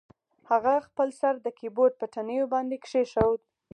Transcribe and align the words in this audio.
هغه 0.49 0.73
خپل 0.87 1.09
سر 1.19 1.33
د 1.45 1.47
کیبورډ 1.59 1.93
په 2.01 2.05
تڼیو 2.13 2.45
باندې 2.53 2.75
کیښود 2.83 3.39